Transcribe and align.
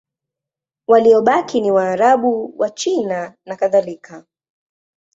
Waliobaki 0.87 1.61
ni 1.61 1.71
Waarabu, 1.71 2.53
Wachina 2.57 3.35
nakadhalika. 3.45 4.25